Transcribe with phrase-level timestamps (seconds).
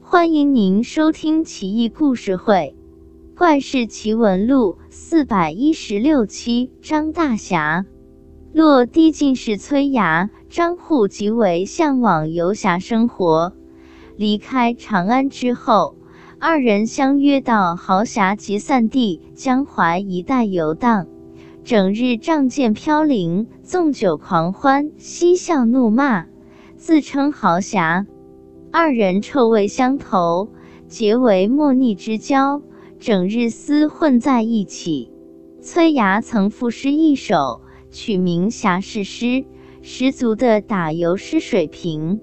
[0.00, 2.74] 欢迎您收听《奇异故事会·
[3.38, 6.70] 怪事奇闻录》四百一十六期。
[6.80, 7.84] 张大侠
[8.52, 13.52] 落地进士崔衙，张祜极为向往游侠生活。
[14.16, 15.96] 离开长安之后，
[16.38, 21.06] 二人相约到豪侠集散地江淮一带游荡，
[21.64, 26.26] 整日仗剑飘零，纵酒狂欢，嬉笑怒骂，
[26.76, 28.06] 自称豪侠。
[28.70, 30.48] 二人臭味相投，
[30.88, 32.60] 结为莫逆之交，
[32.98, 35.10] 整日厮混在一起。
[35.62, 39.24] 崔牙曾赋诗一首，取名《侠士诗》，
[39.80, 42.20] 十足的打油诗水平。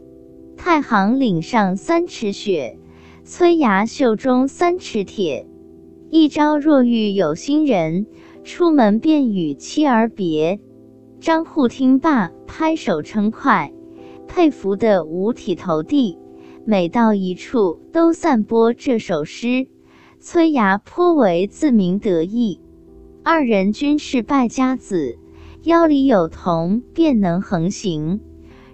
[0.55, 2.77] 太行岭上三尺雪，
[3.23, 5.48] 崔牙袖中三尺铁。
[6.12, 8.05] 一朝若遇有心人，
[8.44, 10.59] 出门便与妻儿别。
[11.20, 13.73] 张祜听罢，拍手称快，
[14.27, 16.20] 佩服得五体投地。
[16.68, 19.68] 每到一处，都散播这首诗，
[20.20, 22.59] 崔牙颇为自鸣得意。
[23.23, 25.20] 二人均是败家子，
[25.62, 28.20] 腰里有铜，便能横行，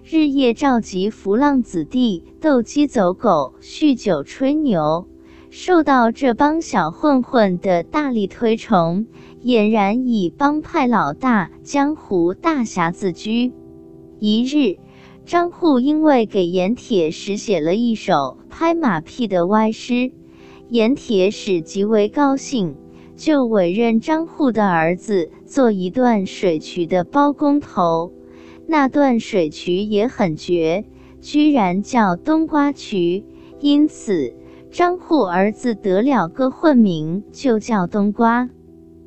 [0.02, 5.06] 日夜召集浮浪子弟斗鸡走狗、酗酒吹牛，
[5.50, 9.04] 受到这帮小混混的大力推崇，
[9.42, 13.52] 俨然以帮派老大、江湖大侠自居。
[14.18, 14.78] 一日。
[15.24, 20.12] 张祜因为给盐铁使写了一首拍马屁的歪诗，
[20.68, 22.76] 盐铁使极为高兴，
[23.16, 28.12] 就委任张祜的儿子做一段水渠的包工头。
[28.66, 30.84] 那段水渠也很绝，
[31.20, 33.24] 居然叫冬瓜渠，
[33.60, 34.34] 因此
[34.70, 38.50] 张祜儿子得了个混名，就叫冬瓜。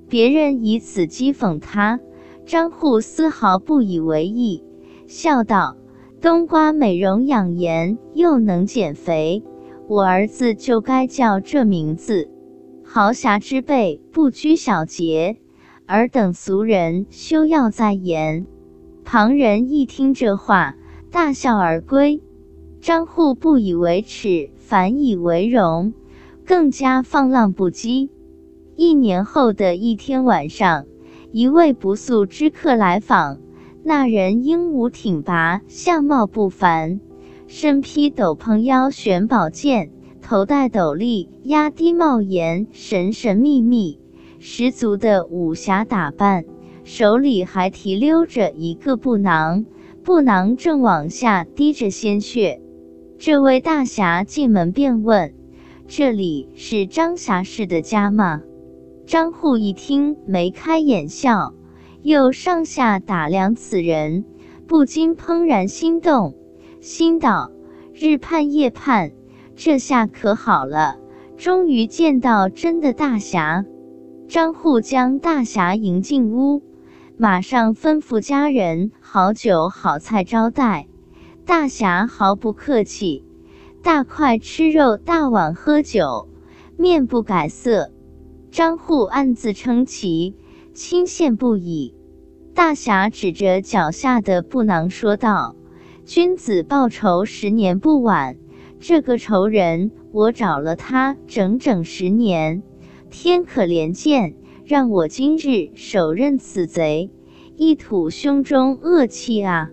[0.07, 1.99] 别人以此讥讽他，
[2.45, 4.63] 张祜丝毫不以为意，
[5.07, 5.75] 笑道。
[6.25, 9.43] 冬瓜美容养颜，又能减肥，
[9.87, 12.31] 我儿子就该叫这名字。
[12.83, 15.37] 豪侠之辈不拘小节，
[15.85, 18.47] 尔等俗人休要再言。
[19.03, 20.75] 旁人一听这话，
[21.11, 22.23] 大笑而归。
[22.81, 25.93] 张祜不以为耻，反以为荣，
[26.43, 28.09] 更加放浪不羁。
[28.75, 30.87] 一年后的一天晚上，
[31.31, 33.37] 一位不速之客来访。
[33.87, 36.99] 那人英武挺拔，相貌不凡，
[37.45, 39.91] 身披斗篷，腰悬宝剑，
[40.23, 43.99] 头戴斗笠，压低帽檐，神神秘秘，
[44.39, 46.45] 十足的武侠打扮。
[46.83, 49.67] 手里还提溜着一个布囊，
[50.03, 52.59] 布囊正往下滴着鲜血。
[53.19, 55.35] 这位大侠进门便问
[55.87, 58.41] ：“这里是张侠士的家吗？”
[59.05, 61.53] 张祜一听，眉开眼笑。
[62.05, 64.25] 又上下打量此人，
[64.67, 66.35] 不禁怦然心动，
[66.79, 67.49] 心道：
[67.95, 69.13] 日盼夜盼，
[69.55, 70.99] 这下可好了，
[71.35, 73.65] 终于见到真的大侠。
[74.27, 76.61] 张祜将大侠迎进屋，
[77.17, 80.87] 马上吩咐家人好酒好菜招待。
[81.43, 83.25] 大侠毫不客气，
[83.81, 86.29] 大块吃肉，大碗喝酒，
[86.77, 87.89] 面不改色。
[88.51, 90.35] 张祜暗自称奇，
[90.75, 91.95] 倾羡不已。
[92.53, 95.55] 大侠指着脚下的布囊说道
[96.03, 98.35] ：“君子报仇，十年不晚。
[98.81, 102.61] 这个仇人，我找了他整整十年，
[103.09, 107.09] 天可怜见，让我今日手刃此贼，
[107.55, 109.71] 一吐胸中恶气啊！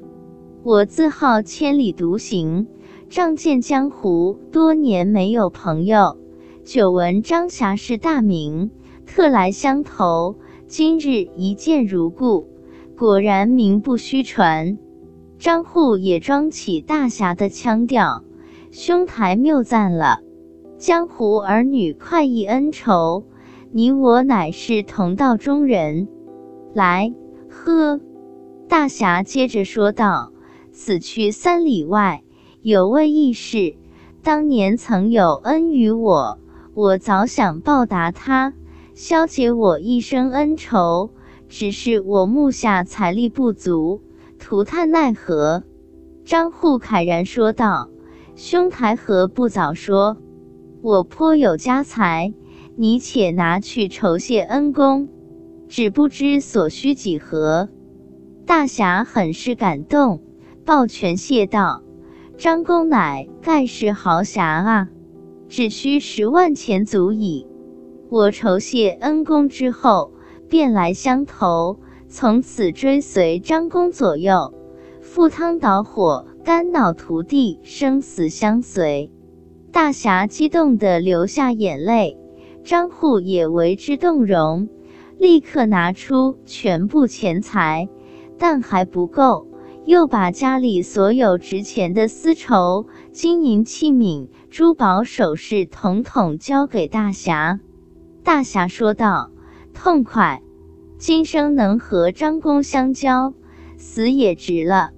[0.62, 2.68] 我自号千里独行，
[3.10, 6.16] 仗剑江湖多年没有朋友，
[6.64, 8.70] 久闻张侠是大名，
[9.04, 10.36] 特来相投，
[10.72, 12.48] 今日一见如故。”
[12.96, 14.78] 果然名不虚传，
[15.38, 18.24] 张护也装起大侠的腔调，
[18.70, 20.20] 兄台谬赞了。
[20.78, 23.26] 江湖儿女快意恩仇，
[23.70, 26.08] 你我乃是同道中人。
[26.72, 27.12] 来
[27.50, 28.00] 喝。
[28.66, 30.32] 大侠接着说道
[30.72, 32.22] ：“此去三里外，
[32.62, 33.74] 有位义士，
[34.22, 36.38] 当年曾有恩于我，
[36.72, 38.54] 我早想报答他，
[38.94, 41.10] 消解我一生恩仇。”
[41.48, 44.00] 只是我目下财力不足，
[44.38, 45.64] 涂炭奈何？
[46.24, 47.90] 张祜慨然说道
[48.36, 50.16] ：“兄台何不早说？
[50.80, 52.32] 我颇有家财，
[52.74, 55.10] 你且拿去酬谢恩公。
[55.68, 57.68] 只不知所需几何？”
[58.46, 60.22] 大侠很是感动，
[60.64, 61.82] 抱拳谢道
[62.38, 64.88] ：“张公乃盖世豪侠啊，
[65.50, 67.46] 只需十万钱足矣。
[68.12, 70.12] 我酬谢恩公之后。”
[70.50, 71.78] 便来相投，
[72.10, 74.52] 从此追随张公左右，
[75.00, 79.10] 赴汤蹈火，肝脑涂地，生死相随。
[79.72, 82.18] 大侠激动地流下眼泪，
[82.64, 84.68] 张户也为之动容，
[85.16, 87.88] 立刻拿出全部钱财，
[88.36, 89.46] 但还不够，
[89.86, 97.60] 又把家里所有值钱的丝绸、金银器皿、珠宝首饰统统交给大侠。
[98.24, 99.30] 大侠说道
[99.74, 100.42] ：“痛快，
[100.96, 103.34] 今生能和张公相交，
[103.76, 104.92] 死也值了。”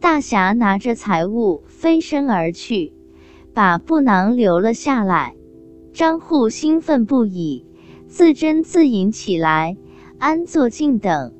[0.00, 2.92] 大侠拿着财物飞身而去。
[3.54, 5.34] 把布囊留了下来，
[5.92, 7.66] 张户兴奋不已，
[8.06, 9.76] 自斟自饮起来，
[10.18, 11.32] 安坐静等。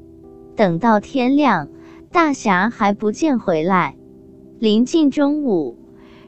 [0.56, 1.69] 等到天亮，
[2.10, 3.96] 大侠还不见回来。
[4.58, 5.76] 临近中午，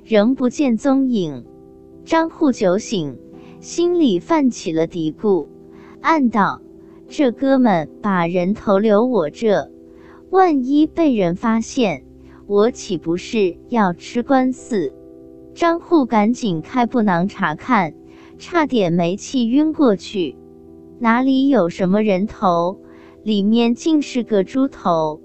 [0.05, 1.45] 仍不见踪影。
[2.05, 3.19] 张户酒醒，
[3.61, 5.47] 心里泛起了嘀咕，
[6.01, 6.63] 暗道：
[7.09, 9.71] 这哥们把人头留我这，
[10.31, 12.05] 万一被人发现，
[12.47, 14.95] 我岂不是要吃官司？
[15.55, 17.93] 张户赶紧开布囊查看，
[18.39, 20.39] 差点没气晕过去。
[20.99, 22.81] 哪里有什么人头？
[23.23, 25.21] 里面竟是个猪头。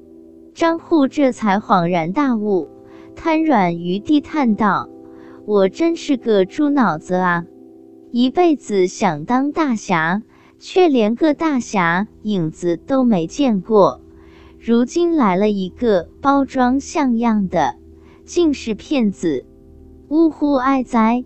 [0.54, 2.68] 张户这才恍然大悟，
[3.16, 4.90] 瘫软于地，叹道
[5.48, 7.46] ：“我真是个猪脑子啊！
[8.18, 10.24] 一辈子想当大侠，
[10.58, 14.00] 却连个大侠影子都没见过。
[14.58, 17.76] 如今来了一个包装像样的，
[18.24, 19.46] 竟是骗子！”
[20.08, 21.26] 呜呼哀哉！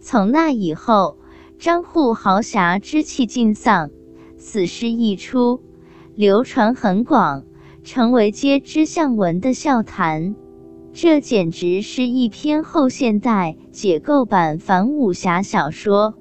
[0.00, 1.18] 从那以后，
[1.60, 3.90] 张户豪侠之气尽丧。
[4.36, 5.60] 此事一出，
[6.16, 7.44] 流传很广，
[7.84, 10.34] 成为皆知巷闻的笑谈。
[10.92, 16.14] 这简直是一篇后现代解构版反武侠小说。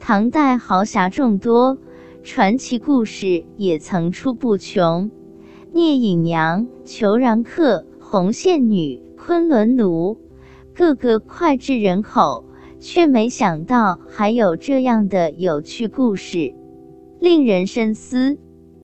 [0.00, 1.76] 唐代豪侠众多，
[2.24, 5.10] 传奇故事也层出不穷。
[5.72, 10.16] 聂隐娘、裘然客、红线女、昆仑奴。
[10.74, 12.46] 个个脍炙人口，
[12.80, 16.54] 却没想到还有这样的有趣故事，
[17.20, 18.38] 令人深思。